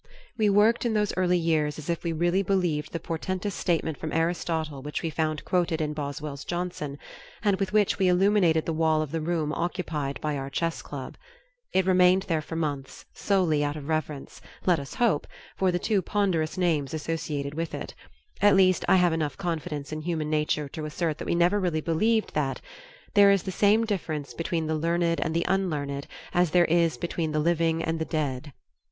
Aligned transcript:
We 0.35 0.49
worked 0.49 0.83
in 0.83 0.95
those 0.95 1.13
early 1.15 1.37
years 1.37 1.77
as 1.77 1.87
if 1.87 2.03
we 2.03 2.11
really 2.11 2.41
believed 2.41 2.91
the 2.91 2.99
portentous 2.99 3.53
statement 3.53 3.99
from 3.99 4.11
Aristotle 4.11 4.81
which 4.81 5.03
we 5.03 5.11
found 5.11 5.45
quoted 5.45 5.79
in 5.79 5.93
Boswell's 5.93 6.43
Johnson 6.43 6.97
and 7.43 7.59
with 7.59 7.71
which 7.71 7.99
we 7.99 8.07
illuminated 8.07 8.65
the 8.65 8.73
wall 8.73 9.03
of 9.03 9.11
the 9.11 9.21
room 9.21 9.53
occupied 9.53 10.19
by 10.19 10.37
our 10.37 10.49
Chess 10.49 10.81
Club; 10.81 11.17
it 11.71 11.85
remained 11.85 12.23
there 12.23 12.41
for 12.41 12.55
months, 12.55 13.05
solely 13.13 13.63
out 13.63 13.75
of 13.77 13.87
reverence, 13.89 14.41
let 14.65 14.79
us 14.79 14.95
hope, 14.95 15.27
for 15.55 15.71
the 15.71 15.77
two 15.77 16.01
ponderous 16.01 16.57
names 16.57 16.95
associated 16.95 17.53
with 17.53 17.75
it; 17.75 17.93
at 18.41 18.55
least 18.55 18.83
I 18.87 18.95
have 18.95 19.13
enough 19.13 19.37
confidence 19.37 19.91
in 19.91 20.01
human 20.01 20.31
nature 20.31 20.67
to 20.69 20.85
assert 20.85 21.19
that 21.19 21.27
we 21.27 21.35
never 21.35 21.59
really 21.59 21.79
believed 21.79 22.33
that 22.33 22.59
"There 23.13 23.29
is 23.29 23.43
the 23.43 23.51
same 23.51 23.85
difference 23.85 24.33
between 24.33 24.65
the 24.65 24.73
learned 24.73 25.21
and 25.21 25.35
the 25.35 25.45
unlearned 25.47 26.07
as 26.33 26.49
there 26.49 26.65
is 26.65 26.97
between 26.97 27.33
the 27.33 27.39
living 27.39 27.83
and 27.83 27.99
the 27.99 28.05
dead." 28.05 28.51